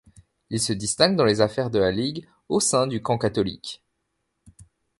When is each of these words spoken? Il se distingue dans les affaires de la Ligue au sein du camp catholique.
Il 0.49 0.59
se 0.59 0.73
distingue 0.73 1.15
dans 1.15 1.25
les 1.25 1.41
affaires 1.41 1.69
de 1.69 1.77
la 1.77 1.91
Ligue 1.91 2.27
au 2.49 2.59
sein 2.59 2.87
du 2.87 3.03
camp 3.03 3.19
catholique. 3.19 3.83